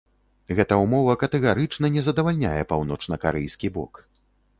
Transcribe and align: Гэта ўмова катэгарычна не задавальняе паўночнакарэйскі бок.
Гэта 0.59 0.77
ўмова 0.83 1.13
катэгарычна 1.23 1.91
не 1.97 2.01
задавальняе 2.07 2.63
паўночнакарэйскі 2.73 3.67
бок. 3.77 4.01